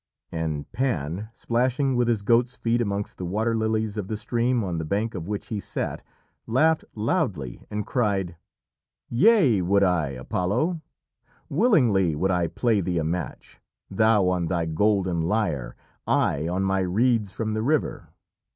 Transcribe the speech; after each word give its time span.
And 0.31 0.65
Pan, 0.71 1.29
splashing 1.31 1.95
with 1.95 2.07
his 2.07 2.23
goat's 2.23 2.55
feet 2.55 2.81
amongst 2.81 3.19
the 3.19 3.23
water 3.25 3.55
lilies 3.55 3.99
of 3.99 4.07
the 4.07 4.17
stream 4.17 4.63
on 4.63 4.79
the 4.79 4.83
bank 4.83 5.13
of 5.13 5.27
which 5.27 5.49
he 5.49 5.59
sat, 5.59 6.01
laughed 6.47 6.83
loudly 6.95 7.67
and 7.69 7.85
cried: 7.85 8.35
"Yea, 9.09 9.61
would 9.61 9.83
I, 9.83 10.07
Apollo! 10.07 10.81
Willingly 11.49 12.15
would 12.15 12.31
I 12.31 12.47
play 12.47 12.81
thee 12.81 12.97
a 12.97 13.03
match 13.03 13.61
thou 13.91 14.27
on 14.29 14.47
thy 14.47 14.65
golden 14.65 15.21
lyre 15.21 15.75
I 16.07 16.47
on 16.47 16.63
my 16.63 16.79
reeds 16.79 17.31
from 17.33 17.53
the 17.53 17.61
river." 17.61 18.07